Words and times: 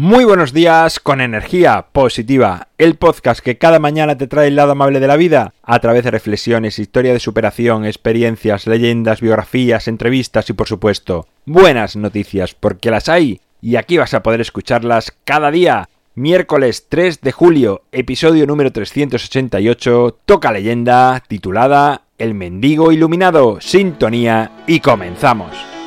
Muy 0.00 0.24
buenos 0.24 0.52
días 0.52 1.00
con 1.00 1.20
energía 1.20 1.86
positiva, 1.90 2.68
el 2.78 2.94
podcast 2.94 3.40
que 3.40 3.58
cada 3.58 3.80
mañana 3.80 4.16
te 4.16 4.28
trae 4.28 4.46
el 4.46 4.54
lado 4.54 4.70
amable 4.70 5.00
de 5.00 5.08
la 5.08 5.16
vida 5.16 5.54
a 5.64 5.80
través 5.80 6.04
de 6.04 6.12
reflexiones, 6.12 6.78
historia 6.78 7.12
de 7.12 7.18
superación, 7.18 7.84
experiencias, 7.84 8.68
leyendas, 8.68 9.20
biografías, 9.20 9.88
entrevistas 9.88 10.48
y 10.50 10.52
por 10.52 10.68
supuesto 10.68 11.26
buenas 11.46 11.96
noticias 11.96 12.54
porque 12.54 12.92
las 12.92 13.08
hay 13.08 13.40
y 13.60 13.74
aquí 13.74 13.98
vas 13.98 14.14
a 14.14 14.22
poder 14.22 14.40
escucharlas 14.40 15.12
cada 15.24 15.50
día. 15.50 15.88
Miércoles 16.14 16.86
3 16.88 17.20
de 17.20 17.32
julio, 17.32 17.82
episodio 17.90 18.46
número 18.46 18.70
388, 18.70 20.16
toca 20.24 20.52
leyenda 20.52 21.20
titulada 21.26 22.02
El 22.18 22.34
mendigo 22.34 22.92
iluminado, 22.92 23.60
sintonía 23.60 24.62
y 24.68 24.78
comenzamos. 24.78 25.77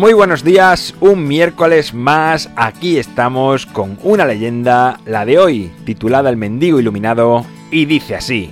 Muy 0.00 0.14
buenos 0.14 0.42
días, 0.42 0.94
un 1.00 1.28
miércoles 1.28 1.92
más, 1.92 2.48
aquí 2.56 2.96
estamos 2.96 3.66
con 3.66 3.98
una 4.02 4.24
leyenda, 4.24 4.98
la 5.04 5.26
de 5.26 5.38
hoy, 5.38 5.70
titulada 5.84 6.30
El 6.30 6.38
mendigo 6.38 6.80
iluminado, 6.80 7.44
y 7.70 7.84
dice 7.84 8.16
así. 8.16 8.48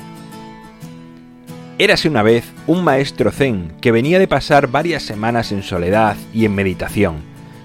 Érase 1.78 2.06
una 2.06 2.22
vez 2.22 2.44
un 2.66 2.84
maestro 2.84 3.30
zen 3.30 3.72
que 3.80 3.92
venía 3.92 4.18
de 4.18 4.28
pasar 4.28 4.66
varias 4.66 5.04
semanas 5.04 5.50
en 5.50 5.62
soledad 5.62 6.18
y 6.34 6.44
en 6.44 6.54
meditación, 6.54 7.22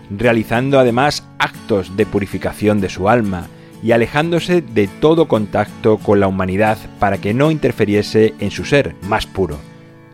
realizando 0.10 0.80
además 0.80 1.28
actos 1.38 1.98
de 1.98 2.06
purificación 2.06 2.80
de 2.80 2.88
su 2.88 3.10
alma 3.10 3.48
y 3.84 3.92
alejándose 3.92 4.62
de 4.62 4.88
todo 4.88 5.28
contacto 5.28 5.98
con 5.98 6.22
la 6.22 6.30
humanidad 6.30 6.78
para 7.00 7.18
que 7.18 7.34
no 7.34 7.52
interferiese 7.52 8.34
en 8.40 8.50
su 8.50 8.64
ser 8.64 8.96
más 9.02 9.26
puro 9.26 9.60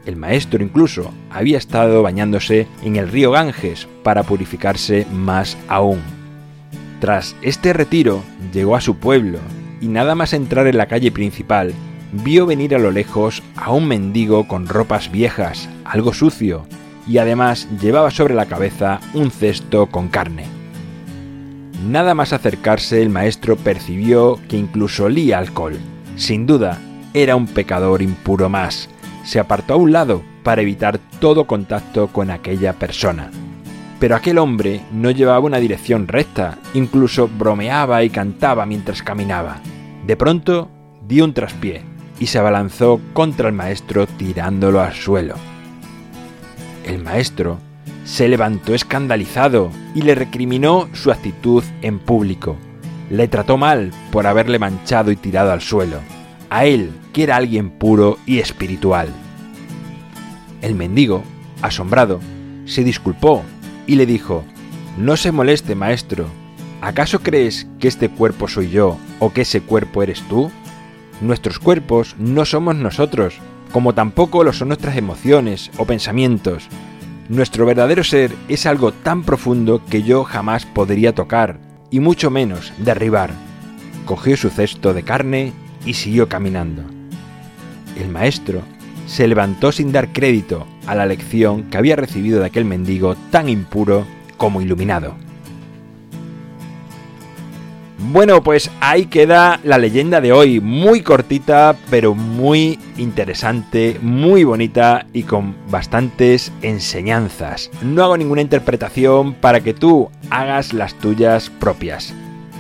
el 0.06 0.16
maestro 0.16 0.64
incluso 0.64 1.12
había 1.30 1.58
estado 1.58 2.02
bañándose 2.02 2.68
en 2.84 2.96
el 2.96 3.10
río 3.10 3.32
Ganges 3.32 3.88
para 4.04 4.24
purificarse 4.24 5.06
más 5.12 5.58
aún. 5.68 6.00
Tras 7.00 7.36
este 7.42 7.74
retiro 7.74 8.24
llegó 8.54 8.76
a 8.76 8.82
su 8.82 8.98
pueblo 8.98 9.40
y 9.82 9.88
nada 9.88 10.16
más 10.16 10.34
entrar 10.34 10.68
en 10.68 10.78
la 10.78 10.88
calle 10.88 11.12
principal 11.12 11.74
vio 12.12 12.46
venir 12.46 12.76
a 12.76 12.80
lo 12.80 12.92
lejos 12.92 13.44
a 13.56 13.72
un 13.72 13.88
mendigo 13.88 14.48
con 14.48 14.68
ropas 14.68 15.12
viejas, 15.12 15.70
algo 15.86 16.14
sucio, 16.14 16.66
y 17.08 17.18
además 17.18 17.68
llevaba 17.80 18.12
sobre 18.12 18.34
la 18.34 18.46
cabeza 18.46 19.00
un 19.14 19.32
cesto 19.32 19.88
con 19.88 20.10
carne. 20.10 20.46
Nada 21.88 22.14
más 22.14 22.34
acercarse 22.34 23.02
el 23.02 23.10
maestro 23.10 23.56
percibió 23.56 24.40
que 24.50 24.58
incluso 24.58 25.06
olía 25.06 25.40
alcohol. 25.40 25.78
Sin 26.18 26.46
duda, 26.46 26.78
era 27.14 27.36
un 27.36 27.48
pecador 27.48 28.02
impuro 28.02 28.50
más, 28.50 28.90
se 29.30 29.40
apartó 29.40 29.76
a 29.76 29.78
un 29.78 29.92
lado 29.92 30.24
para 30.42 30.64
evitar 30.64 30.98
todo 31.20 31.46
contacto 31.46 32.08
con 32.08 32.32
aquella 32.32 32.74
persona. 32.74 33.30
Pero 34.00 34.16
aquel 34.16 34.40
hombre 34.40 34.82
no 34.92 35.12
llevaba 35.12 35.40
una 35.40 35.60
dirección 35.60 36.08
recta, 36.08 36.58
incluso 36.74 37.28
bromeaba 37.28 38.04
y 38.04 38.10
cantaba 38.10 38.66
mientras 38.66 39.04
caminaba. 39.04 39.62
De 40.08 40.18
pronto 40.18 40.72
dio 41.08 41.26
un 41.26 41.36
traspié 41.36 41.84
y 42.20 42.26
se 42.26 42.40
abalanzó 42.40 43.00
contra 43.14 43.50
el 43.50 43.54
maestro 43.54 44.08
tirándolo 44.08 44.82
al 44.82 44.94
suelo. 44.94 45.36
El 46.84 47.04
maestro 47.04 47.60
se 48.06 48.30
levantó 48.30 48.74
escandalizado 48.74 49.70
y 49.94 50.02
le 50.02 50.16
recriminó 50.16 50.90
su 50.94 51.12
actitud 51.12 51.64
en 51.84 52.00
público. 52.00 52.58
Le 53.12 53.28
trató 53.28 53.58
mal 53.58 53.92
por 54.12 54.26
haberle 54.26 54.58
manchado 54.58 55.12
y 55.12 55.16
tirado 55.16 55.52
al 55.52 55.62
suelo 55.62 56.00
a 56.50 56.66
él, 56.66 56.92
que 57.14 57.24
era 57.24 57.36
alguien 57.36 57.70
puro 57.70 58.18
y 58.26 58.40
espiritual. 58.40 59.10
El 60.62 60.76
mendigo, 60.76 61.24
asombrado, 61.62 62.20
se 62.66 62.84
disculpó 62.84 63.44
y 63.88 63.96
le 63.96 64.06
dijo, 64.06 64.44
No 64.98 65.18
se 65.18 65.32
moleste, 65.32 65.76
maestro, 65.76 66.28
¿acaso 66.82 67.22
crees 67.22 67.68
que 67.80 67.88
este 67.88 68.10
cuerpo 68.10 68.48
soy 68.48 68.70
yo 68.70 68.98
o 69.20 69.32
que 69.32 69.42
ese 69.42 69.62
cuerpo 69.62 70.04
eres 70.04 70.22
tú? 70.28 70.52
Nuestros 71.22 71.60
cuerpos 71.60 72.16
no 72.18 72.46
somos 72.46 72.76
nosotros, 72.76 73.36
como 73.72 73.94
tampoco 73.94 74.44
lo 74.44 74.54
son 74.54 74.70
nuestras 74.70 74.98
emociones 74.98 75.72
o 75.78 75.86
pensamientos. 75.86 76.68
Nuestro 77.30 77.66
verdadero 77.66 78.04
ser 78.04 78.34
es 78.48 78.66
algo 78.66 78.92
tan 78.92 79.24
profundo 79.24 79.82
que 79.90 80.04
yo 80.04 80.24
jamás 80.24 80.66
podría 80.66 81.14
tocar, 81.14 81.60
y 81.92 82.00
mucho 82.00 82.30
menos 82.30 82.74
derribar. 82.80 83.32
Cogió 84.06 84.38
su 84.38 84.50
cesto 84.50 84.94
de 84.94 85.04
carne 85.04 85.54
y 85.86 85.94
siguió 85.94 86.28
caminando. 86.28 86.84
El 87.96 88.10
maestro 88.10 88.62
se 89.10 89.28
levantó 89.28 89.72
sin 89.72 89.92
dar 89.92 90.14
crédito 90.14 90.68
a 90.86 90.94
la 90.94 91.08
lección 91.08 91.64
que 91.64 91.78
había 91.78 91.96
recibido 91.96 92.40
de 92.40 92.46
aquel 92.46 92.64
mendigo 92.64 93.16
tan 93.32 93.50
impuro 93.50 94.06
como 94.38 94.62
iluminado. 94.62 95.16
Bueno, 98.12 98.42
pues 98.44 98.72
ahí 98.80 99.08
queda 99.08 99.60
la 99.64 99.78
leyenda 99.78 100.22
de 100.22 100.32
hoy, 100.32 100.62
muy 100.62 101.02
cortita, 101.02 101.76
pero 101.90 102.16
muy 102.16 102.80
interesante, 102.98 103.98
muy 104.02 104.46
bonita 104.46 105.06
y 105.12 105.24
con 105.24 105.56
bastantes 105.70 106.54
enseñanzas. 106.62 107.70
No 107.82 108.04
hago 108.04 108.16
ninguna 108.16 108.42
interpretación 108.42 109.34
para 109.34 109.60
que 109.60 109.74
tú 109.74 110.10
hagas 110.30 110.74
las 110.74 110.94
tuyas 110.96 111.50
propias. 111.50 112.14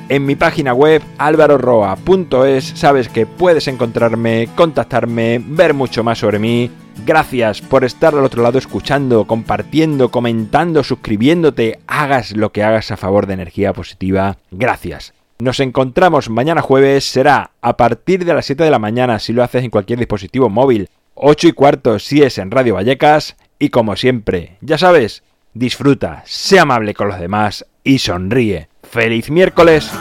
En 0.09 0.25
mi 0.25 0.35
página 0.35 0.73
web 0.73 1.03
alvaroroa.es 1.19 2.63
sabes 2.65 3.09
que 3.09 3.27
puedes 3.27 3.67
encontrarme, 3.67 4.49
contactarme, 4.55 5.39
ver 5.39 5.75
mucho 5.75 6.03
más 6.03 6.17
sobre 6.17 6.39
mí. 6.39 6.71
Gracias 7.05 7.61
por 7.61 7.83
estar 7.83 8.15
al 8.15 8.25
otro 8.25 8.41
lado 8.41 8.57
escuchando, 8.57 9.25
compartiendo, 9.25 10.09
comentando, 10.09 10.83
suscribiéndote, 10.83 11.79
hagas 11.85 12.35
lo 12.35 12.51
que 12.51 12.63
hagas 12.63 12.89
a 12.89 12.97
favor 12.97 13.27
de 13.27 13.35
energía 13.35 13.71
positiva. 13.71 14.37
Gracias. 14.49 15.13
Nos 15.37 15.59
encontramos 15.59 16.31
mañana 16.31 16.63
jueves, 16.63 17.05
será 17.05 17.51
a 17.61 17.77
partir 17.77 18.25
de 18.25 18.33
las 18.33 18.47
7 18.47 18.63
de 18.63 18.71
la 18.71 18.79
mañana 18.79 19.19
si 19.19 19.31
lo 19.31 19.43
haces 19.43 19.63
en 19.63 19.69
cualquier 19.69 19.99
dispositivo 19.99 20.49
móvil, 20.49 20.89
8 21.13 21.49
y 21.49 21.51
cuarto 21.51 21.99
si 21.99 22.23
es 22.23 22.39
en 22.39 22.49
Radio 22.49 22.73
Vallecas 22.73 23.37
y 23.59 23.69
como 23.69 23.95
siempre, 23.95 24.57
ya 24.61 24.79
sabes, 24.79 25.21
disfruta, 25.53 26.23
sea 26.25 26.63
amable 26.63 26.95
con 26.95 27.09
los 27.09 27.19
demás 27.19 27.67
y 27.83 27.99
sonríe. 27.99 28.68
¡Feliz 28.91 29.29
miércoles! 29.29 29.91